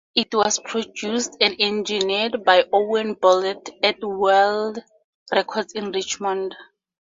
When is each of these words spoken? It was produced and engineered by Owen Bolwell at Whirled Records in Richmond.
It 0.15 0.33
was 0.33 0.57
produced 0.57 1.37
and 1.41 1.55
engineered 1.61 2.43
by 2.43 2.65
Owen 2.73 3.13
Bolwell 3.13 3.61
at 3.83 3.99
Whirled 4.01 4.79
Records 5.31 5.73
in 5.73 5.91
Richmond. 5.91 6.55